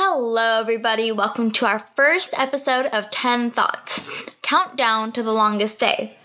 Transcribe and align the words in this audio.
Hello, 0.00 0.60
everybody. 0.60 1.10
Welcome 1.10 1.50
to 1.54 1.66
our 1.66 1.84
first 1.96 2.30
episode 2.34 2.86
of 2.86 3.10
10 3.10 3.50
Thoughts 3.50 4.08
Countdown 4.42 5.10
to 5.10 5.24
the 5.24 5.32
Longest 5.32 5.80
Day. 5.80 6.16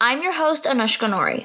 I'm 0.00 0.24
your 0.24 0.32
host, 0.32 0.64
Anushka 0.64 1.08
Nori. 1.08 1.44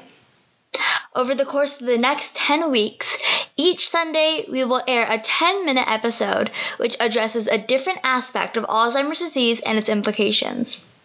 Over 1.14 1.36
the 1.36 1.46
course 1.46 1.80
of 1.80 1.86
the 1.86 1.96
next 1.96 2.34
10 2.34 2.72
weeks, 2.72 3.16
each 3.56 3.88
Sunday 3.88 4.44
we 4.50 4.64
will 4.64 4.82
air 4.88 5.06
a 5.08 5.20
10 5.20 5.64
minute 5.64 5.88
episode 5.88 6.50
which 6.78 6.96
addresses 6.98 7.46
a 7.46 7.58
different 7.58 8.00
aspect 8.02 8.56
of 8.56 8.64
Alzheimer's 8.64 9.20
disease 9.20 9.60
and 9.60 9.78
its 9.78 9.88
implications. 9.88 11.00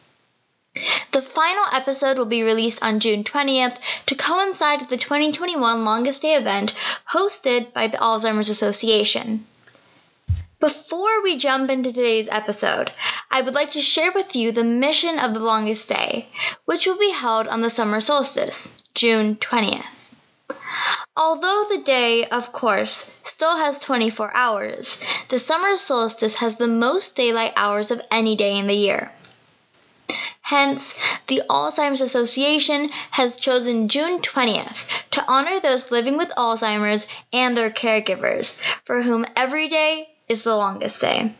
The 1.11 1.21
final 1.21 1.65
episode 1.71 2.17
will 2.17 2.25
be 2.25 2.41
released 2.41 2.81
on 2.81 2.99
June 2.99 3.23
20th 3.23 3.77
to 4.07 4.15
coincide 4.15 4.79
with 4.79 4.89
the 4.89 4.97
2021 4.97 5.85
Longest 5.85 6.23
Day 6.23 6.33
event 6.33 6.73
hosted 7.11 7.73
by 7.73 7.85
the 7.85 7.97
Alzheimer's 7.97 8.49
Association. 8.49 9.45
Before 10.63 11.21
we 11.21 11.37
jump 11.37 11.69
into 11.69 11.91
today's 11.91 12.29
episode, 12.31 12.93
I 13.29 13.41
would 13.41 13.53
like 13.53 13.71
to 13.71 13.81
share 13.81 14.13
with 14.13 14.33
you 14.33 14.53
the 14.53 14.63
mission 14.63 15.19
of 15.19 15.33
the 15.33 15.41
longest 15.41 15.89
day, 15.89 16.27
which 16.63 16.87
will 16.87 16.97
be 16.97 17.11
held 17.11 17.49
on 17.49 17.59
the 17.59 17.69
summer 17.69 17.99
solstice, 17.99 18.81
June 18.95 19.35
20th. 19.35 19.83
Although 21.17 21.65
the 21.67 21.79
day, 21.79 22.23
of 22.27 22.53
course, 22.53 23.13
still 23.25 23.57
has 23.57 23.77
24 23.79 24.33
hours, 24.33 25.03
the 25.27 25.37
summer 25.37 25.75
solstice 25.75 26.35
has 26.35 26.55
the 26.55 26.67
most 26.69 27.13
daylight 27.13 27.51
hours 27.57 27.91
of 27.91 28.01
any 28.09 28.37
day 28.37 28.57
in 28.57 28.67
the 28.67 28.73
year. 28.73 29.11
Hence, 30.43 30.97
the 31.27 31.41
Alzheimer's 31.49 31.99
Association 31.99 32.87
has 33.11 33.35
chosen 33.35 33.89
June 33.89 34.21
20th 34.21 35.09
to 35.11 35.25
honor 35.27 35.59
those 35.59 35.91
living 35.91 36.15
with 36.17 36.31
Alzheimer's 36.37 37.05
and 37.33 37.57
their 37.57 37.69
caregivers, 37.69 38.57
for 38.85 39.01
whom 39.01 39.25
every 39.35 39.67
day 39.67 40.07
is 40.27 40.43
the 40.43 40.55
longest 40.55 41.01
day. 41.01 41.33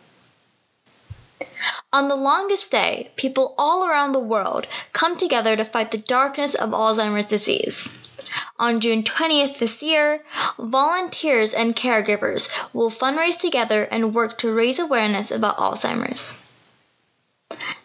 On 1.92 2.08
the 2.08 2.16
longest 2.16 2.72
day, 2.72 3.12
people 3.16 3.54
all 3.58 3.86
around 3.86 4.12
the 4.12 4.20
world 4.20 4.68
come 4.94 5.18
together 5.18 5.56
to 5.56 5.64
fight 5.64 5.92
the 5.92 5.98
darkness 5.98 6.56
of 6.56 6.72
Alzheimer's 6.72 7.28
disease. 7.28 8.10
On 8.58 8.80
June 8.80 9.04
20th 9.04 9.60
this 9.60 9.84
year, 9.84 10.24
volunteers 10.58 11.54
and 11.54 11.76
caregivers 11.76 12.50
will 12.74 12.90
fundraise 12.90 13.40
together 13.40 13.84
and 13.84 14.16
work 14.16 14.38
to 14.40 14.52
raise 14.52 14.80
awareness 14.80 15.30
about 15.30 15.58
Alzheimer's. 15.58 16.43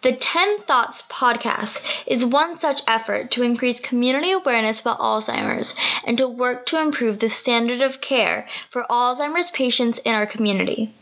The 0.00 0.12
10 0.12 0.60
Thoughts 0.60 1.02
podcast 1.10 1.84
is 2.06 2.24
one 2.24 2.56
such 2.56 2.82
effort 2.86 3.32
to 3.32 3.42
increase 3.42 3.80
community 3.80 4.30
awareness 4.30 4.80
about 4.80 5.00
Alzheimer's 5.00 5.74
and 6.04 6.16
to 6.18 6.28
work 6.28 6.66
to 6.66 6.80
improve 6.80 7.18
the 7.18 7.28
standard 7.28 7.82
of 7.82 8.00
care 8.00 8.46
for 8.70 8.86
Alzheimer's 8.88 9.50
patients 9.50 9.98
in 9.98 10.14
our 10.14 10.24
community. 10.24 10.92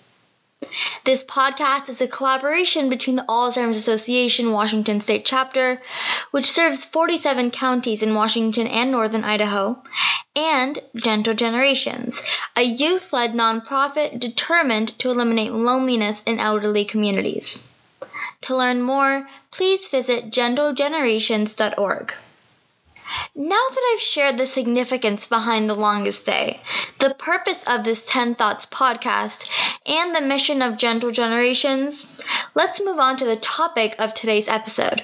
This 1.05 1.25
podcast 1.25 1.91
is 1.91 2.00
a 2.00 2.08
collaboration 2.08 2.88
between 2.88 3.16
the 3.16 3.27
Alzheimer's 3.28 3.77
Association 3.77 4.53
Washington 4.53 5.03
State 5.03 5.27
Chapter, 5.27 5.83
which 6.31 6.50
serves 6.50 6.86
47 6.86 7.50
counties 7.50 8.03
in 8.03 8.14
Washington 8.14 8.66
and 8.66 8.91
northern 8.91 9.25
Idaho, 9.25 9.83
and 10.34 10.78
Gentle 10.97 11.34
Generations, 11.34 12.22
a 12.56 12.62
youth 12.62 13.12
led 13.12 13.34
nonprofit 13.34 14.19
determined 14.19 14.98
to 14.98 15.10
eliminate 15.10 15.53
loneliness 15.53 16.22
in 16.25 16.41
elderly 16.41 16.86
communities. 16.86 17.75
To 18.47 18.56
learn 18.56 18.80
more, 18.80 19.28
please 19.50 19.89
visit 19.89 20.30
gentlegenerations.org. 20.30 22.14
Now 23.34 23.64
that 23.70 23.92
I've 23.92 24.00
shared 24.00 24.38
the 24.38 24.47
significance 24.47 25.27
behind 25.27 25.69
the 25.69 25.75
longest 25.75 26.27
day, 26.27 26.61
the 27.00 27.14
purpose 27.14 27.64
of 27.66 27.83
this 27.83 28.06
10 28.06 28.36
Thoughts 28.36 28.64
podcast, 28.66 29.50
and 29.84 30.14
the 30.14 30.20
mission 30.20 30.62
of 30.62 30.78
Gentle 30.78 31.11
Generations, 31.11 32.22
let's 32.55 32.80
move 32.80 33.00
on 33.00 33.16
to 33.16 33.25
the 33.25 33.34
topic 33.34 33.97
of 33.98 34.14
today's 34.14 34.47
episode 34.47 35.03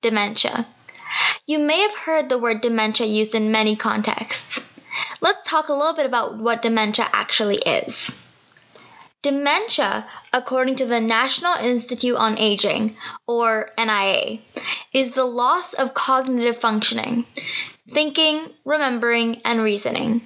dementia. 0.00 0.66
You 1.44 1.58
may 1.58 1.80
have 1.80 1.94
heard 1.94 2.28
the 2.28 2.38
word 2.38 2.60
dementia 2.60 3.08
used 3.08 3.34
in 3.34 3.50
many 3.50 3.74
contexts. 3.74 4.80
Let's 5.20 5.48
talk 5.48 5.68
a 5.68 5.74
little 5.74 5.96
bit 5.96 6.06
about 6.06 6.38
what 6.38 6.62
dementia 6.62 7.08
actually 7.12 7.56
is. 7.58 8.25
Dementia, 9.26 10.06
according 10.32 10.76
to 10.76 10.86
the 10.86 11.00
National 11.00 11.54
Institute 11.54 12.14
on 12.14 12.38
Aging, 12.38 12.96
or 13.26 13.72
NIA, 13.76 14.38
is 14.92 15.14
the 15.14 15.24
loss 15.24 15.72
of 15.72 15.94
cognitive 15.94 16.58
functioning, 16.58 17.24
thinking, 17.90 18.50
remembering, 18.64 19.40
and 19.44 19.64
reasoning, 19.64 20.20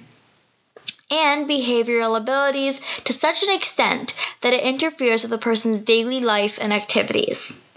and 1.09 1.49
behavioral 1.49 2.15
abilities 2.15 2.79
to 3.05 3.11
such 3.11 3.41
an 3.41 3.49
extent 3.49 4.13
that 4.41 4.53
it 4.53 4.61
interferes 4.61 5.23
with 5.23 5.33
a 5.33 5.39
person's 5.39 5.81
daily 5.81 6.19
life 6.19 6.59
and 6.61 6.71
activities. 6.71 7.67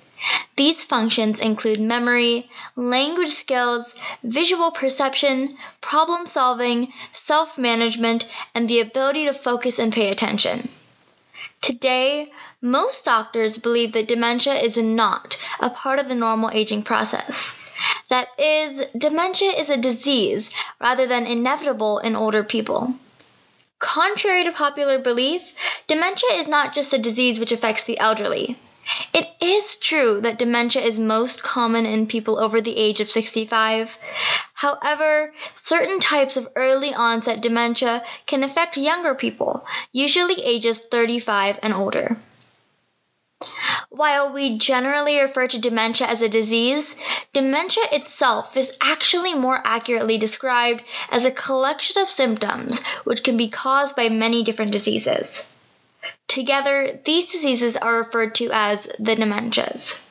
These 0.56 0.84
functions 0.84 1.40
include 1.40 1.80
memory, 1.80 2.50
language 2.76 3.32
skills, 3.32 3.94
visual 4.22 4.72
perception, 4.72 5.56
problem 5.80 6.26
solving, 6.26 6.92
self 7.14 7.56
management, 7.56 8.28
and 8.54 8.68
the 8.68 8.80
ability 8.80 9.24
to 9.24 9.32
focus 9.32 9.78
and 9.78 9.90
pay 9.90 10.10
attention. 10.10 10.68
Today, 11.64 12.30
most 12.60 13.06
doctors 13.06 13.56
believe 13.56 13.94
that 13.94 14.06
dementia 14.06 14.52
is 14.52 14.76
not 14.76 15.38
a 15.60 15.70
part 15.70 15.98
of 15.98 16.08
the 16.08 16.14
normal 16.14 16.50
aging 16.50 16.82
process. 16.82 17.72
That 18.10 18.28
is, 18.38 18.82
dementia 18.94 19.52
is 19.52 19.70
a 19.70 19.78
disease 19.78 20.50
rather 20.78 21.06
than 21.06 21.26
inevitable 21.26 22.00
in 22.00 22.16
older 22.16 22.44
people. 22.44 22.96
Contrary 23.78 24.44
to 24.44 24.52
popular 24.52 24.98
belief, 24.98 25.54
dementia 25.86 26.32
is 26.34 26.46
not 26.46 26.74
just 26.74 26.92
a 26.92 26.98
disease 26.98 27.40
which 27.40 27.50
affects 27.50 27.84
the 27.84 27.98
elderly. 27.98 28.58
It 29.14 29.30
is 29.40 29.76
true 29.76 30.20
that 30.20 30.38
dementia 30.38 30.82
is 30.82 30.98
most 30.98 31.42
common 31.42 31.86
in 31.86 32.06
people 32.06 32.38
over 32.38 32.60
the 32.60 32.76
age 32.76 33.00
of 33.00 33.10
65. 33.10 33.96
However, 34.64 35.34
certain 35.62 36.00
types 36.00 36.38
of 36.38 36.48
early 36.56 36.94
onset 36.94 37.42
dementia 37.42 38.02
can 38.24 38.42
affect 38.42 38.78
younger 38.78 39.14
people, 39.14 39.66
usually 39.92 40.42
ages 40.42 40.78
35 40.78 41.58
and 41.62 41.74
older. 41.74 42.16
While 43.90 44.32
we 44.32 44.56
generally 44.56 45.20
refer 45.20 45.48
to 45.48 45.58
dementia 45.58 46.06
as 46.06 46.22
a 46.22 46.30
disease, 46.30 46.96
dementia 47.34 47.84
itself 47.92 48.56
is 48.56 48.72
actually 48.80 49.34
more 49.34 49.60
accurately 49.66 50.16
described 50.16 50.82
as 51.10 51.26
a 51.26 51.30
collection 51.30 52.00
of 52.00 52.08
symptoms 52.08 52.82
which 53.04 53.22
can 53.22 53.36
be 53.36 53.50
caused 53.50 53.94
by 53.94 54.08
many 54.08 54.42
different 54.42 54.72
diseases. 54.72 55.54
Together, 56.26 57.00
these 57.04 57.30
diseases 57.30 57.76
are 57.76 57.98
referred 57.98 58.34
to 58.36 58.48
as 58.50 58.88
the 58.98 59.14
dementias. 59.14 60.03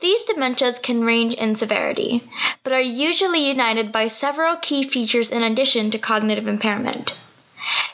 These 0.00 0.22
dementias 0.24 0.80
can 0.82 1.04
range 1.04 1.34
in 1.34 1.56
severity, 1.56 2.22
but 2.62 2.72
are 2.72 2.80
usually 2.80 3.48
united 3.48 3.90
by 3.90 4.08
several 4.08 4.56
key 4.56 4.84
features 4.84 5.32
in 5.32 5.42
addition 5.42 5.90
to 5.90 5.98
cognitive 5.98 6.46
impairment. 6.46 7.14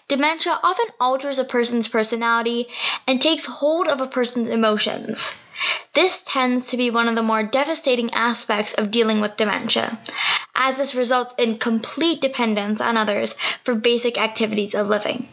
Dementia 0.06 0.60
often 0.62 0.86
alters 1.00 1.38
a 1.38 1.44
person's 1.44 1.88
personality 1.88 2.68
and 3.06 3.22
takes 3.22 3.46
hold 3.46 3.88
of 3.88 4.00
a 4.00 4.06
person's 4.06 4.48
emotions. 4.48 5.32
This 5.94 6.22
tends 6.26 6.66
to 6.66 6.76
be 6.76 6.90
one 6.90 7.08
of 7.08 7.14
the 7.14 7.22
more 7.22 7.42
devastating 7.42 8.12
aspects 8.12 8.74
of 8.74 8.90
dealing 8.90 9.20
with 9.20 9.36
dementia, 9.36 9.98
as 10.54 10.76
this 10.76 10.94
results 10.94 11.34
in 11.38 11.58
complete 11.58 12.20
dependence 12.20 12.80
on 12.80 12.96
others 12.96 13.34
for 13.62 13.74
basic 13.74 14.18
activities 14.18 14.74
of 14.74 14.88
living. 14.88 15.28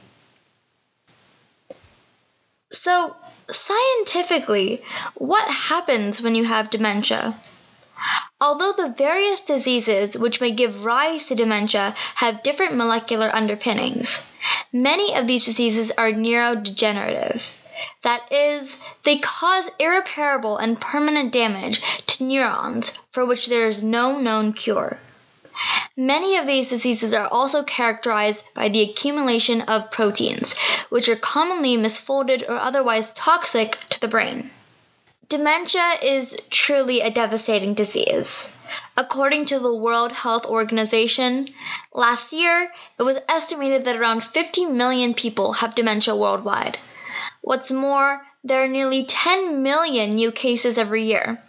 So, 2.72 3.18
scientifically, 3.52 4.82
what 5.16 5.48
happens 5.48 6.22
when 6.22 6.36
you 6.36 6.46
have 6.46 6.70
dementia? 6.70 7.36
Although 8.40 8.74
the 8.74 8.90
various 8.98 9.40
diseases 9.40 10.18
which 10.18 10.42
may 10.42 10.52
give 10.52 10.84
rise 10.84 11.26
to 11.28 11.36
dementia 11.36 11.94
have 12.16 12.44
different 12.44 12.76
molecular 12.76 13.30
underpinnings, 13.34 14.28
many 14.74 15.14
of 15.14 15.28
these 15.28 15.46
diseases 15.46 15.92
are 15.98 16.12
neurodegenerative. 16.12 17.42
That 18.04 18.32
is, 18.32 18.78
they 19.04 19.20
cause 19.20 19.70
irreparable 19.80 20.58
and 20.58 20.82
permanent 20.82 21.32
damage 21.32 21.82
to 22.08 22.24
neurons 22.24 22.90
for 23.12 23.26
which 23.26 23.48
there 23.48 23.68
is 23.68 23.84
no 23.84 24.20
known 24.20 24.54
cure. 24.54 24.98
Many 25.98 26.38
of 26.38 26.48
these 26.48 26.70
diseases 26.70 27.14
are 27.14 27.28
also 27.28 27.64
characterized 27.64 28.44
by 28.54 28.70
the 28.70 28.82
accumulation 28.82 29.62
of 29.62 29.92
proteins, 29.92 30.54
which 30.90 31.10
are 31.10 31.16
commonly 31.16 31.78
misfolded 31.78 32.48
or 32.50 32.58
otherwise 32.58 33.12
toxic 33.14 33.78
to 33.90 34.00
the 34.00 34.08
brain. 34.08 34.52
Dementia 35.28 35.98
is 36.02 36.38
truly 36.50 37.02
a 37.02 37.10
devastating 37.10 37.74
disease. 37.74 38.58
According 38.98 39.46
to 39.48 39.60
the 39.60 39.74
World 39.74 40.12
Health 40.12 40.46
Organization, 40.46 41.48
last 41.94 42.34
year 42.34 42.72
it 43.00 43.04
was 43.04 43.18
estimated 43.30 43.86
that 43.86 43.96
around 43.96 44.24
50 44.24 44.66
million 44.66 45.14
people 45.14 45.54
have 45.54 45.76
dementia 45.76 46.16
worldwide. 46.16 46.78
What's 47.42 47.72
more, 47.72 48.22
there 48.44 48.64
are 48.64 48.68
nearly 48.68 49.06
10 49.06 49.62
million 49.64 50.16
new 50.16 50.32
cases 50.32 50.78
every 50.78 51.06
year. 51.06 51.40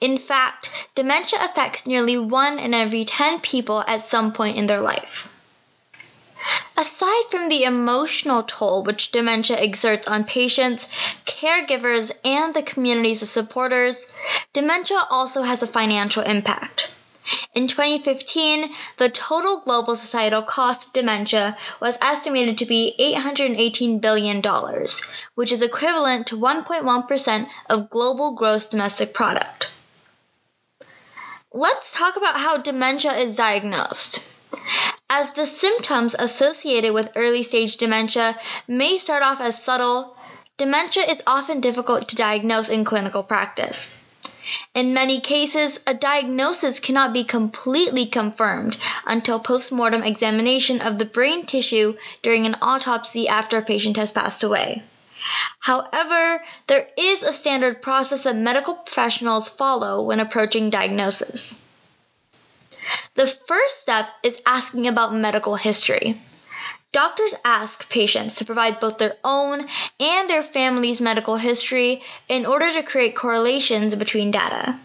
In 0.00 0.18
fact, 0.18 0.70
dementia 0.94 1.38
affects 1.42 1.86
nearly 1.86 2.16
one 2.16 2.58
in 2.58 2.72
every 2.72 3.04
10 3.04 3.40
people 3.40 3.82
at 3.88 4.04
some 4.04 4.32
point 4.32 4.56
in 4.56 4.66
their 4.66 4.80
life. 4.80 5.34
Aside 6.76 7.24
from 7.30 7.48
the 7.48 7.64
emotional 7.64 8.44
toll 8.44 8.84
which 8.84 9.10
dementia 9.10 9.58
exerts 9.58 10.06
on 10.06 10.22
patients, 10.24 10.88
caregivers, 11.26 12.12
and 12.24 12.54
the 12.54 12.62
communities 12.62 13.20
of 13.20 13.28
supporters, 13.28 14.06
dementia 14.52 15.04
also 15.10 15.42
has 15.42 15.62
a 15.62 15.66
financial 15.66 16.22
impact. 16.22 16.92
In 17.54 17.66
2015, 17.66 18.74
the 18.96 19.08
total 19.08 19.60
global 19.60 19.96
societal 19.96 20.42
cost 20.42 20.86
of 20.86 20.92
dementia 20.92 21.56
was 21.80 21.98
estimated 22.00 22.56
to 22.58 22.66
be 22.66 22.94
$818 22.98 24.00
billion, 24.00 24.42
which 25.34 25.52
is 25.52 25.62
equivalent 25.62 26.26
to 26.28 26.38
1.1% 26.38 27.48
of 27.68 27.90
global 27.90 28.34
gross 28.34 28.68
domestic 28.68 29.12
product. 29.12 29.70
Let's 31.52 31.92
talk 31.92 32.16
about 32.16 32.36
how 32.36 32.58
dementia 32.58 33.16
is 33.16 33.34
diagnosed. 33.34 34.34
As 35.10 35.32
the 35.32 35.46
symptoms 35.46 36.14
associated 36.18 36.92
with 36.92 37.12
early 37.16 37.42
stage 37.42 37.78
dementia 37.78 38.38
may 38.68 38.98
start 38.98 39.22
off 39.22 39.40
as 39.40 39.62
subtle, 39.62 40.16
dementia 40.58 41.04
is 41.04 41.22
often 41.26 41.60
difficult 41.60 42.08
to 42.08 42.16
diagnose 42.16 42.68
in 42.68 42.84
clinical 42.84 43.22
practice. 43.22 43.97
In 44.74 44.94
many 44.94 45.20
cases, 45.20 45.80
a 45.86 45.94
diagnosis 45.94 46.80
cannot 46.80 47.12
be 47.12 47.24
completely 47.24 48.06
confirmed 48.06 48.78
until 49.06 49.40
postmortem 49.40 50.02
examination 50.02 50.80
of 50.80 50.98
the 50.98 51.04
brain 51.04 51.46
tissue 51.46 51.96
during 52.22 52.46
an 52.46 52.56
autopsy 52.62 53.28
after 53.28 53.58
a 53.58 53.62
patient 53.62 53.96
has 53.96 54.12
passed 54.12 54.42
away. 54.42 54.82
However, 55.60 56.44
there 56.66 56.88
is 56.96 57.22
a 57.22 57.32
standard 57.32 57.82
process 57.82 58.22
that 58.22 58.36
medical 58.36 58.74
professionals 58.74 59.48
follow 59.48 60.02
when 60.02 60.20
approaching 60.20 60.70
diagnosis. 60.70 61.68
The 63.16 63.26
first 63.26 63.82
step 63.82 64.08
is 64.22 64.40
asking 64.46 64.86
about 64.86 65.14
medical 65.14 65.56
history. 65.56 66.18
Doctors 66.92 67.34
ask 67.44 67.88
patients 67.90 68.36
to 68.36 68.46
provide 68.46 68.80
both 68.80 68.96
their 68.98 69.16
own 69.22 69.68
and 70.00 70.30
their 70.30 70.42
family's 70.42 71.00
medical 71.00 71.36
history 71.36 72.02
in 72.28 72.46
order 72.46 72.72
to 72.72 72.82
create 72.82 73.14
correlations 73.14 73.94
between 73.94 74.30
data. 74.30 74.78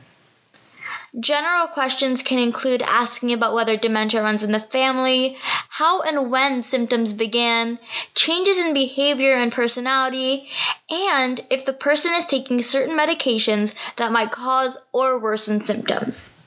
General 1.19 1.67
questions 1.67 2.23
can 2.23 2.39
include 2.39 2.81
asking 2.81 3.31
about 3.31 3.53
whether 3.53 3.77
dementia 3.77 4.23
runs 4.23 4.41
in 4.41 4.51
the 4.51 4.59
family, 4.59 5.37
how 5.69 6.01
and 6.01 6.31
when 6.31 6.63
symptoms 6.63 7.13
began, 7.13 7.77
changes 8.15 8.57
in 8.57 8.73
behavior 8.73 9.35
and 9.35 9.51
personality, 9.51 10.49
and 10.89 11.45
if 11.51 11.65
the 11.65 11.73
person 11.73 12.13
is 12.15 12.25
taking 12.25 12.63
certain 12.63 12.97
medications 12.97 13.75
that 13.97 14.11
might 14.11 14.31
cause 14.31 14.75
or 14.91 15.19
worsen 15.19 15.61
symptoms. 15.61 16.41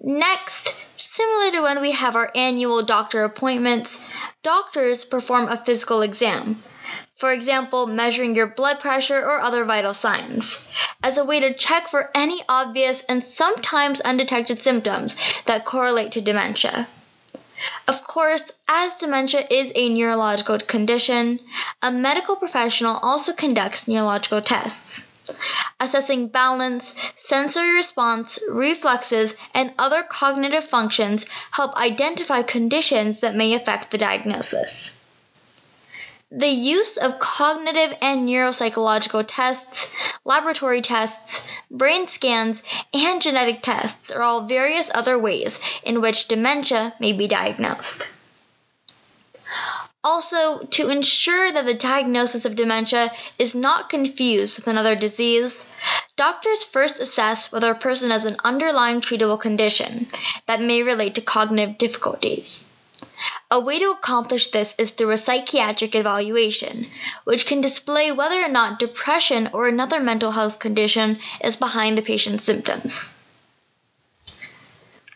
Next, 0.00 0.65
similar 1.16 1.50
to 1.50 1.60
when 1.62 1.80
we 1.80 1.92
have 1.92 2.14
our 2.14 2.30
annual 2.34 2.82
doctor 2.82 3.24
appointments, 3.24 3.98
doctors 4.42 5.04
perform 5.04 5.48
a 5.48 5.56
physical 5.64 6.02
exam. 6.02 6.62
For 7.16 7.32
example, 7.32 7.86
measuring 7.86 8.36
your 8.36 8.46
blood 8.46 8.80
pressure 8.80 9.24
or 9.24 9.40
other 9.40 9.64
vital 9.64 9.94
signs, 9.94 10.70
as 11.02 11.16
a 11.16 11.24
way 11.24 11.40
to 11.40 11.54
check 11.54 11.88
for 11.88 12.10
any 12.14 12.44
obvious 12.46 13.02
and 13.08 13.24
sometimes 13.24 14.02
undetected 14.02 14.60
symptoms 14.60 15.16
that 15.46 15.64
correlate 15.64 16.12
to 16.12 16.20
dementia. 16.20 16.86
Of 17.88 18.04
course, 18.04 18.52
as 18.68 18.92
dementia 18.94 19.46
is 19.50 19.72
a 19.74 19.88
neurological 19.88 20.58
condition, 20.58 21.40
a 21.80 21.90
medical 21.90 22.36
professional 22.36 22.98
also 22.98 23.32
conducts 23.32 23.88
neurological 23.88 24.42
tests 24.42 25.16
assessing 25.80 26.28
balance, 26.28 26.94
sensory 27.26 27.72
response, 27.72 28.38
reflexes, 28.48 29.34
and 29.52 29.72
other 29.78 30.02
cognitive 30.02 30.64
functions 30.64 31.26
help 31.52 31.74
identify 31.76 32.42
conditions 32.42 33.20
that 33.20 33.34
may 33.34 33.52
affect 33.52 33.90
the 33.90 33.98
diagnosis. 33.98 35.02
The 36.30 36.48
use 36.48 36.96
of 36.96 37.18
cognitive 37.18 37.96
and 38.00 38.28
neuropsychological 38.28 39.24
tests, 39.28 39.94
laboratory 40.24 40.82
tests, 40.82 41.60
brain 41.70 42.08
scans, 42.08 42.62
and 42.92 43.22
genetic 43.22 43.62
tests 43.62 44.10
are 44.10 44.22
all 44.22 44.46
various 44.46 44.90
other 44.94 45.18
ways 45.18 45.60
in 45.84 46.00
which 46.00 46.28
dementia 46.28 46.94
may 47.00 47.12
be 47.12 47.28
diagnosed. 47.28 48.08
Also, 50.08 50.58
to 50.70 50.88
ensure 50.88 51.50
that 51.50 51.66
the 51.66 51.74
diagnosis 51.74 52.44
of 52.44 52.54
dementia 52.54 53.10
is 53.40 53.56
not 53.56 53.90
confused 53.90 54.54
with 54.54 54.68
another 54.68 54.94
disease, 54.94 55.64
doctors 56.16 56.62
first 56.62 57.00
assess 57.00 57.50
whether 57.50 57.72
a 57.72 57.74
person 57.74 58.10
has 58.10 58.24
an 58.24 58.36
underlying 58.44 59.00
treatable 59.00 59.40
condition 59.40 60.06
that 60.46 60.60
may 60.60 60.80
relate 60.80 61.16
to 61.16 61.20
cognitive 61.20 61.76
difficulties. 61.76 62.72
A 63.50 63.58
way 63.58 63.80
to 63.80 63.90
accomplish 63.90 64.52
this 64.52 64.76
is 64.78 64.92
through 64.92 65.10
a 65.10 65.18
psychiatric 65.18 65.96
evaluation, 65.96 66.86
which 67.24 67.44
can 67.44 67.60
display 67.60 68.12
whether 68.12 68.40
or 68.40 68.48
not 68.48 68.78
depression 68.78 69.50
or 69.52 69.66
another 69.66 69.98
mental 69.98 70.30
health 70.30 70.60
condition 70.60 71.18
is 71.42 71.56
behind 71.56 71.98
the 71.98 72.02
patient's 72.02 72.44
symptoms. 72.44 73.15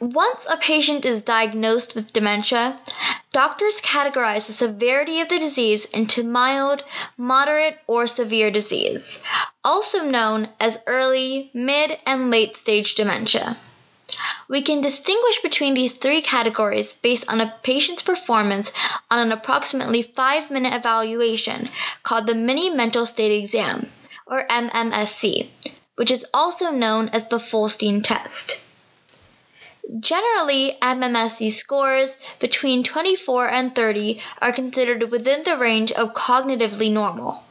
Once 0.00 0.46
a 0.48 0.56
patient 0.56 1.04
is 1.04 1.20
diagnosed 1.20 1.94
with 1.94 2.10
dementia, 2.14 2.80
doctors 3.34 3.82
categorize 3.82 4.46
the 4.46 4.52
severity 4.54 5.20
of 5.20 5.28
the 5.28 5.38
disease 5.38 5.84
into 5.92 6.24
mild, 6.24 6.82
moderate, 7.18 7.76
or 7.86 8.06
severe 8.06 8.50
disease, 8.50 9.22
also 9.62 10.02
known 10.02 10.48
as 10.58 10.78
early, 10.86 11.50
mid, 11.52 11.98
and 12.06 12.30
late 12.30 12.56
stage 12.56 12.94
dementia. 12.94 13.58
We 14.48 14.62
can 14.62 14.80
distinguish 14.80 15.42
between 15.42 15.74
these 15.74 15.92
three 15.92 16.22
categories 16.22 16.94
based 16.94 17.28
on 17.28 17.42
a 17.42 17.54
patient's 17.62 18.02
performance 18.02 18.72
on 19.10 19.18
an 19.18 19.32
approximately 19.32 20.02
five 20.02 20.50
minute 20.50 20.72
evaluation 20.72 21.68
called 22.04 22.26
the 22.26 22.34
Mini 22.34 22.70
Mental 22.70 23.04
State 23.04 23.44
Exam, 23.44 23.90
or 24.26 24.48
MMSE, 24.48 25.48
which 25.96 26.10
is 26.10 26.24
also 26.32 26.70
known 26.70 27.10
as 27.10 27.28
the 27.28 27.38
Folstein 27.38 28.02
test. 28.02 28.59
Generally, 29.98 30.78
MMSE 30.80 31.52
scores 31.52 32.16
between 32.38 32.84
24 32.84 33.48
and 33.48 33.74
30 33.74 34.22
are 34.40 34.52
considered 34.52 35.10
within 35.10 35.42
the 35.42 35.56
range 35.56 35.90
of 35.92 36.14
cognitively 36.14 36.92
normal. 36.92 37.42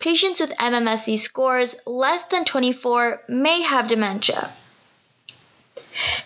Patients 0.00 0.40
with 0.40 0.50
MMSE 0.58 1.18
scores 1.20 1.76
less 1.86 2.24
than 2.24 2.44
24 2.44 3.22
may 3.28 3.62
have 3.62 3.86
dementia. 3.86 4.50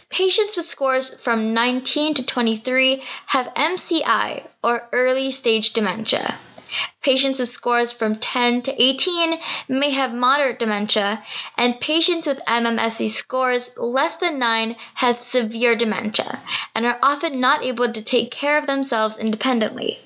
Patients 0.09 0.57
with 0.57 0.69
scores 0.69 1.11
from 1.21 1.53
19 1.53 2.15
to 2.15 2.27
23 2.27 3.03
have 3.27 3.53
MCI 3.55 4.47
or 4.63 4.89
early 4.93 5.31
stage 5.31 5.73
dementia. 5.73 6.37
Patients 7.03 7.39
with 7.39 7.51
scores 7.51 7.93
from 7.93 8.17
10 8.17 8.63
to 8.63 8.83
18 8.83 9.39
may 9.69 9.91
have 9.91 10.15
moderate 10.15 10.59
dementia, 10.59 11.25
and 11.57 11.81
patients 11.81 12.27
with 12.27 12.41
MMSE 12.47 13.11
scores 13.11 13.71
less 13.77 14.17
than 14.17 14.39
9 14.39 14.77
have 14.95 15.21
severe 15.21 15.75
dementia 15.77 16.41
and 16.75 16.87
are 16.87 16.99
often 17.03 17.41
not 17.41 17.63
able 17.63 17.93
to 17.93 18.03
take 18.03 18.31
care 18.31 18.57
of 18.57 18.67
themselves 18.67 19.19
independently. 19.19 19.99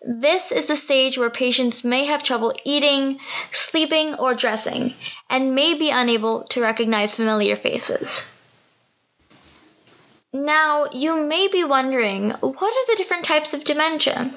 This 0.00 0.52
is 0.52 0.66
the 0.66 0.76
stage 0.76 1.18
where 1.18 1.30
patients 1.30 1.82
may 1.82 2.04
have 2.04 2.22
trouble 2.22 2.54
eating, 2.64 3.18
sleeping, 3.52 4.14
or 4.14 4.34
dressing, 4.34 4.94
and 5.28 5.54
may 5.54 5.74
be 5.74 5.90
unable 5.90 6.44
to 6.44 6.62
recognize 6.62 7.16
familiar 7.16 7.56
faces. 7.56 8.32
Now, 10.32 10.86
you 10.92 11.16
may 11.16 11.48
be 11.48 11.64
wondering 11.64 12.30
what 12.30 12.62
are 12.62 12.86
the 12.86 12.96
different 12.96 13.24
types 13.24 13.54
of 13.54 13.64
dementia? 13.64 14.30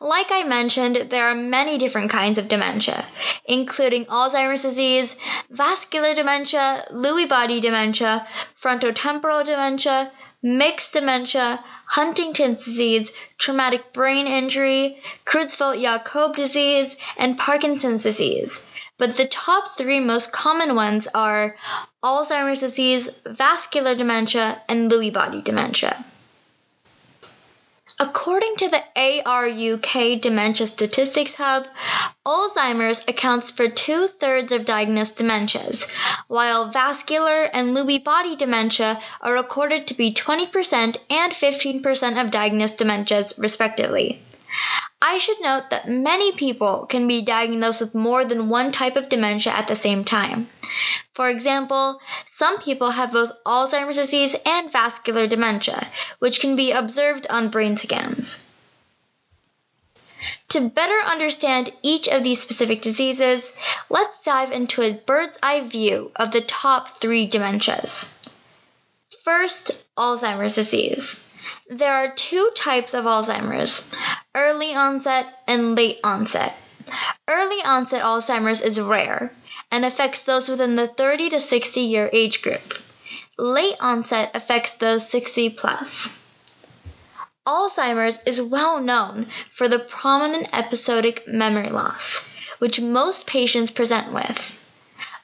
Like 0.00 0.26
I 0.30 0.42
mentioned, 0.42 1.10
there 1.10 1.26
are 1.26 1.34
many 1.34 1.78
different 1.78 2.10
kinds 2.10 2.38
of 2.38 2.48
dementia, 2.48 3.04
including 3.44 4.04
Alzheimer's 4.06 4.62
disease, 4.62 5.16
vascular 5.50 6.14
dementia, 6.14 6.86
Lewy 6.92 7.28
body 7.28 7.60
dementia, 7.60 8.26
frontotemporal 8.62 9.44
dementia, 9.44 10.12
mixed 10.42 10.92
dementia, 10.92 11.64
Huntington's 11.86 12.64
disease, 12.64 13.12
traumatic 13.38 13.92
brain 13.92 14.26
injury, 14.26 15.00
Creutzfeldt 15.24 15.80
Jakob 15.80 16.36
disease, 16.36 16.96
and 17.16 17.38
Parkinson's 17.38 18.02
disease. 18.02 18.72
But 18.98 19.16
the 19.16 19.26
top 19.26 19.76
three 19.76 20.00
most 20.00 20.32
common 20.32 20.74
ones 20.74 21.06
are 21.14 21.56
Alzheimer's 22.02 22.60
disease, 22.60 23.08
vascular 23.26 23.94
dementia, 23.94 24.62
and 24.68 24.90
Lewy 24.90 25.12
body 25.12 25.42
dementia. 25.42 26.04
According 27.98 28.56
to 28.56 28.68
the 28.68 28.82
ARUK 28.94 30.20
Dementia 30.20 30.66
Statistics 30.66 31.36
Hub, 31.36 31.64
Alzheimer's 32.26 33.02
accounts 33.08 33.50
for 33.50 33.70
two 33.70 34.06
thirds 34.06 34.52
of 34.52 34.66
diagnosed 34.66 35.16
dementias, 35.16 35.90
while 36.28 36.70
vascular 36.70 37.44
and 37.44 37.74
Lewy 37.74 38.04
body 38.04 38.36
dementia 38.36 39.00
are 39.22 39.32
recorded 39.32 39.86
to 39.86 39.94
be 39.94 40.12
20% 40.12 40.98
and 41.08 41.32
15% 41.32 42.22
of 42.22 42.30
diagnosed 42.30 42.76
dementias, 42.76 43.32
respectively. 43.38 44.20
I 45.02 45.18
should 45.18 45.40
note 45.40 45.64
that 45.70 45.88
many 45.88 46.32
people 46.32 46.86
can 46.86 47.06
be 47.06 47.20
diagnosed 47.20 47.80
with 47.80 47.94
more 47.94 48.24
than 48.24 48.48
one 48.48 48.72
type 48.72 48.96
of 48.96 49.08
dementia 49.08 49.52
at 49.52 49.68
the 49.68 49.76
same 49.76 50.04
time. 50.04 50.48
For 51.14 51.28
example, 51.28 52.00
some 52.34 52.60
people 52.60 52.92
have 52.92 53.12
both 53.12 53.32
Alzheimer's 53.44 53.96
disease 53.96 54.34
and 54.44 54.72
vascular 54.72 55.26
dementia, 55.26 55.88
which 56.18 56.40
can 56.40 56.56
be 56.56 56.72
observed 56.72 57.26
on 57.28 57.50
brain 57.50 57.76
scans. 57.76 58.42
To 60.50 60.68
better 60.70 61.00
understand 61.04 61.72
each 61.82 62.08
of 62.08 62.22
these 62.22 62.40
specific 62.40 62.80
diseases, 62.80 63.52
let's 63.90 64.20
dive 64.20 64.52
into 64.52 64.80
a 64.82 64.92
bird's 64.92 65.36
eye 65.42 65.60
view 65.60 66.10
of 66.16 66.32
the 66.32 66.40
top 66.40 67.00
three 67.00 67.28
dementias. 67.28 68.32
First, 69.24 69.72
Alzheimer's 69.96 70.54
disease. 70.54 71.22
There 71.68 71.92
are 71.92 72.14
two 72.14 72.50
types 72.56 72.94
of 72.94 73.04
Alzheimer's 73.04 73.90
early 74.34 74.74
onset 74.74 75.42
and 75.46 75.74
late 75.74 75.98
onset. 76.04 76.56
Early 77.28 77.62
onset 77.64 78.02
Alzheimer's 78.02 78.62
is 78.62 78.80
rare 78.80 79.32
and 79.70 79.84
affects 79.84 80.22
those 80.22 80.48
within 80.48 80.76
the 80.76 80.88
30 80.88 81.30
to 81.30 81.40
60 81.40 81.80
year 81.80 82.10
age 82.12 82.42
group. 82.42 82.80
Late 83.38 83.76
onset 83.80 84.30
affects 84.34 84.74
those 84.74 85.08
60 85.08 85.50
plus. 85.50 86.22
Alzheimer's 87.46 88.18
is 88.26 88.42
well 88.42 88.80
known 88.80 89.28
for 89.52 89.68
the 89.68 89.78
prominent 89.78 90.48
episodic 90.52 91.26
memory 91.28 91.70
loss, 91.70 92.34
which 92.58 92.80
most 92.80 93.26
patients 93.26 93.70
present 93.70 94.12
with. 94.12 94.65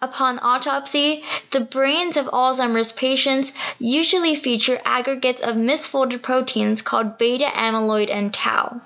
Upon 0.02 0.40
autopsy, 0.40 1.22
the 1.52 1.60
brains 1.60 2.16
of 2.16 2.26
Alzheimer's 2.26 2.90
patients 2.90 3.52
usually 3.78 4.34
feature 4.34 4.82
aggregates 4.84 5.40
of 5.40 5.54
misfolded 5.54 6.22
proteins 6.22 6.82
called 6.82 7.18
beta 7.18 7.44
amyloid 7.44 8.10
and 8.10 8.34
tau. 8.34 8.80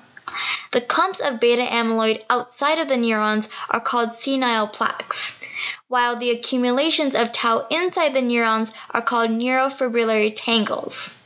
The 0.73 0.83
clumps 0.83 1.19
of 1.21 1.41
beta 1.41 1.63
amyloid 1.63 2.23
outside 2.29 2.79
of 2.79 2.89
the 2.89 2.99
neurons 2.99 3.49
are 3.71 3.81
called 3.81 4.13
senile 4.13 4.69
plaques, 4.69 5.43
while 5.89 6.17
the 6.17 6.31
accumulations 6.31 7.15
of 7.15 7.33
tau 7.33 7.67
inside 7.71 8.13
the 8.13 8.21
neurons 8.21 8.73
are 8.91 9.01
called 9.01 9.31
neurofibrillary 9.31 10.35
tangles. 10.37 11.19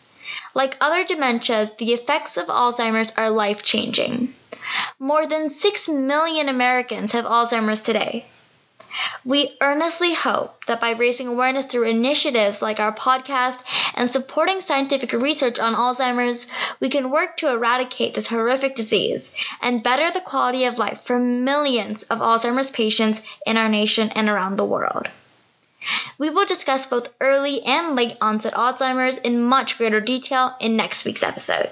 Like 0.54 0.76
other 0.80 1.04
dementias, 1.04 1.76
the 1.78 1.92
effects 1.92 2.36
of 2.36 2.46
Alzheimer's 2.46 3.12
are 3.16 3.28
life 3.28 3.64
changing. 3.64 4.34
More 5.00 5.26
than 5.26 5.50
6 5.50 5.88
million 5.88 6.48
Americans 6.48 7.10
have 7.10 7.24
Alzheimer's 7.24 7.80
today. 7.80 8.26
We 9.24 9.56
earnestly 9.60 10.14
hope 10.14 10.64
that 10.66 10.80
by 10.80 10.90
raising 10.90 11.26
awareness 11.26 11.66
through 11.66 11.84
initiatives 11.84 12.62
like 12.62 12.80
our 12.80 12.94
podcast 12.94 13.58
and 13.94 14.10
supporting 14.10 14.60
scientific 14.60 15.12
research 15.12 15.58
on 15.58 15.74
Alzheimer's, 15.74 16.46
we 16.80 16.88
can 16.88 17.10
work 17.10 17.36
to 17.38 17.48
eradicate 17.48 18.14
this 18.14 18.28
horrific 18.28 18.76
disease 18.76 19.34
and 19.60 19.82
better 19.82 20.10
the 20.10 20.20
quality 20.20 20.64
of 20.64 20.78
life 20.78 21.00
for 21.04 21.18
millions 21.18 22.02
of 22.04 22.20
Alzheimer's 22.20 22.70
patients 22.70 23.22
in 23.46 23.56
our 23.56 23.68
nation 23.68 24.10
and 24.10 24.28
around 24.28 24.56
the 24.56 24.64
world. 24.64 25.08
We 26.18 26.28
will 26.28 26.46
discuss 26.46 26.86
both 26.86 27.08
early 27.20 27.62
and 27.62 27.96
late 27.96 28.16
onset 28.20 28.54
Alzheimer's 28.54 29.18
in 29.18 29.42
much 29.42 29.78
greater 29.78 30.00
detail 30.00 30.54
in 30.60 30.76
next 30.76 31.04
week's 31.04 31.22
episode. 31.22 31.70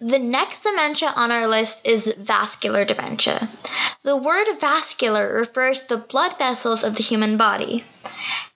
The 0.00 0.18
next 0.18 0.62
dementia 0.62 1.12
on 1.14 1.30
our 1.30 1.46
list 1.46 1.80
is 1.84 2.12
vascular 2.18 2.84
dementia. 2.84 3.48
The 4.02 4.16
word 4.16 4.46
vascular 4.60 5.32
refers 5.32 5.82
to 5.82 5.88
the 5.88 5.96
blood 5.98 6.36
vessels 6.38 6.82
of 6.82 6.96
the 6.96 7.02
human 7.02 7.36
body. 7.36 7.84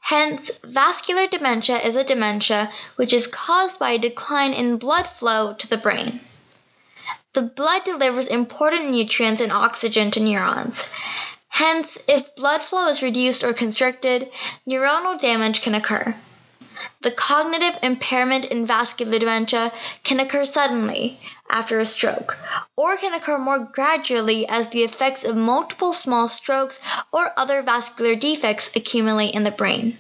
Hence, 0.01 0.51
vascular 0.65 1.27
dementia 1.27 1.79
is 1.79 1.97
a 1.97 2.05
dementia 2.05 2.71
which 2.97 3.13
is 3.13 3.27
caused 3.27 3.79
by 3.79 3.93
a 3.93 3.99
decline 3.99 4.53
in 4.53 4.77
blood 4.77 5.07
flow 5.07 5.55
to 5.55 5.69
the 5.69 5.77
brain. 5.77 6.21
The 7.35 7.43
blood 7.43 7.85
delivers 7.85 8.27
important 8.27 8.91
nutrients 8.91 9.41
and 9.41 9.53
oxygen 9.53 10.11
to 10.13 10.21
neurons. 10.21 10.89
Hence, 11.49 11.99
if 12.07 12.35
blood 12.37 12.63
flow 12.63 12.87
is 12.89 13.03
reduced 13.03 13.43
or 13.43 13.53
constricted, 13.53 14.31
neuronal 14.69 15.21
damage 15.21 15.63
can 15.63 15.75
occur. 15.75 16.15
The 17.01 17.11
cognitive 17.11 17.79
impairment 17.83 18.47
in 18.47 18.67
vascular 18.67 19.19
dementia 19.19 19.73
can 20.03 20.21
occur 20.21 20.47
suddenly 20.47 21.19
after 21.49 21.79
a 21.79 21.87
stroke, 21.87 22.37
or 22.77 22.97
can 22.97 23.15
occur 23.15 23.39
more 23.39 23.59
gradually 23.59 24.47
as 24.49 24.69
the 24.69 24.83
effects 24.83 25.25
of 25.25 25.37
multiple 25.37 25.93
small 25.93 26.29
strokes 26.29 26.81
or 27.13 27.33
other 27.37 27.63
vascular 27.63 28.15
defects 28.15 28.75
accumulate 28.75 29.35
in 29.35 29.45
the 29.45 29.51
brain. 29.51 29.97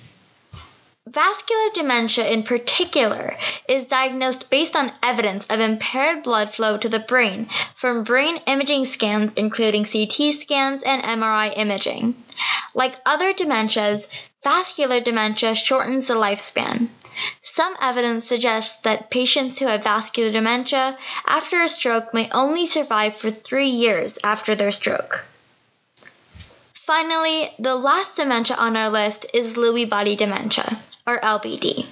Vascular 1.08 1.70
dementia, 1.72 2.28
in 2.28 2.42
particular, 2.42 3.36
is 3.68 3.84
diagnosed 3.84 4.50
based 4.50 4.74
on 4.74 4.90
evidence 5.04 5.46
of 5.46 5.60
impaired 5.60 6.24
blood 6.24 6.52
flow 6.52 6.76
to 6.76 6.88
the 6.88 6.98
brain 6.98 7.48
from 7.76 8.02
brain 8.02 8.38
imaging 8.48 8.84
scans, 8.86 9.32
including 9.34 9.84
CT 9.84 10.34
scans 10.34 10.82
and 10.82 11.02
MRI 11.04 11.56
imaging. 11.56 12.16
Like 12.74 12.96
other 13.06 13.32
dementias, 13.32 14.08
vascular 14.46 15.00
dementia 15.00 15.56
shortens 15.56 16.06
the 16.06 16.14
lifespan. 16.14 16.86
Some 17.42 17.74
evidence 17.80 18.24
suggests 18.24 18.80
that 18.82 19.10
patients 19.10 19.58
who 19.58 19.66
have 19.66 19.82
vascular 19.82 20.30
dementia 20.30 20.96
after 21.26 21.60
a 21.60 21.68
stroke 21.68 22.14
may 22.14 22.30
only 22.30 22.64
survive 22.64 23.16
for 23.16 23.32
three 23.32 23.68
years 23.68 24.20
after 24.22 24.54
their 24.54 24.70
stroke. 24.70 25.24
Finally, 26.74 27.50
the 27.58 27.74
last 27.74 28.14
dementia 28.14 28.54
on 28.54 28.76
our 28.76 28.88
list 28.88 29.26
is 29.34 29.54
Lewy 29.54 29.90
body 29.90 30.14
dementia 30.14 30.78
or 31.08 31.18
LBD. 31.22 31.86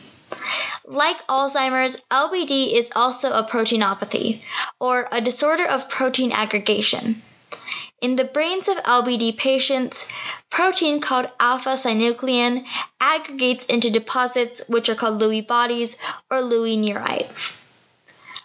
Like 0.84 1.26
Alzheimer's, 1.26 1.96
LBD 2.08 2.73
is 2.78 2.88
also 2.94 3.32
a 3.32 3.49
proteinopathy, 3.50 4.42
or 4.78 5.08
a 5.11 5.20
disorder 5.20 5.66
of 5.66 5.88
protein 5.88 6.30
aggregation. 6.30 7.20
In 8.04 8.16
the 8.16 8.25
brains 8.25 8.68
of 8.68 8.76
LBD 8.78 9.38
patients, 9.38 10.06
protein 10.54 11.00
called 11.00 11.28
alpha 11.40 11.70
synuclein 11.70 12.64
aggregates 13.00 13.66
into 13.66 13.90
deposits 13.90 14.61
which 14.68 14.88
are 14.88 14.94
called 14.94 15.20
Lewy 15.20 15.44
bodies 15.44 15.96
or 16.30 16.38
Lewy 16.38 16.78
neurites. 16.78 17.61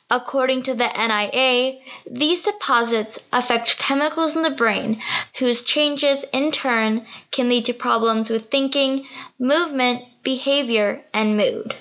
According 0.10 0.64
to 0.64 0.74
the 0.74 0.88
NIA, 0.88 1.80
these 2.10 2.42
deposits 2.42 3.20
affect 3.32 3.78
chemicals 3.78 4.36
in 4.36 4.42
the 4.42 4.50
brain 4.50 5.00
whose 5.38 5.62
changes 5.62 6.26
in 6.34 6.52
turn 6.52 7.06
can 7.30 7.48
lead 7.48 7.66
to 7.66 7.74
problems 7.74 8.32
with 8.32 8.50
thinking, 8.50 9.06
movement, 9.38 10.02
behavior, 10.24 11.04
and 11.14 11.38
mood. 11.38 11.76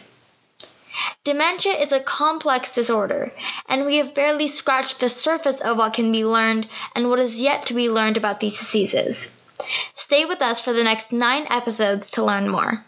Dementia 1.24 1.72
is 1.72 1.90
a 1.90 2.00
complex 2.00 2.74
disorder, 2.74 3.32
and 3.66 3.86
we 3.86 3.96
have 3.96 4.14
barely 4.14 4.46
scratched 4.46 5.00
the 5.00 5.08
surface 5.08 5.60
of 5.62 5.78
what 5.78 5.94
can 5.94 6.12
be 6.12 6.22
learned 6.22 6.68
and 6.94 7.08
what 7.08 7.18
is 7.18 7.40
yet 7.40 7.64
to 7.64 7.72
be 7.72 7.88
learned 7.88 8.18
about 8.18 8.40
these 8.40 8.58
diseases. 8.58 9.37
Stay 9.94 10.24
with 10.24 10.40
us 10.42 10.60
for 10.60 10.72
the 10.72 10.84
next 10.84 11.12
nine 11.12 11.46
episodes 11.50 12.10
to 12.12 12.24
learn 12.24 12.48
more. 12.48 12.84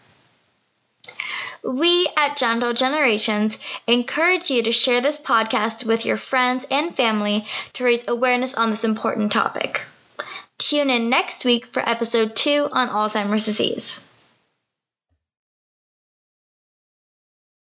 We 1.62 2.08
at 2.16 2.36
Gentle 2.36 2.72
Generations 2.72 3.58
encourage 3.86 4.50
you 4.50 4.62
to 4.62 4.72
share 4.72 5.00
this 5.00 5.18
podcast 5.18 5.84
with 5.84 6.06
your 6.06 6.16
friends 6.16 6.64
and 6.70 6.94
family 6.94 7.46
to 7.74 7.84
raise 7.84 8.06
awareness 8.08 8.54
on 8.54 8.70
this 8.70 8.84
important 8.84 9.30
topic. 9.30 9.82
Tune 10.58 10.90
in 10.90 11.10
next 11.10 11.44
week 11.44 11.66
for 11.66 11.86
episode 11.88 12.34
two 12.34 12.68
on 12.72 12.88
Alzheimer's 12.88 13.44
disease. 13.44 14.09